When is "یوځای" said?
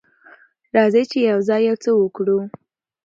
1.31-1.61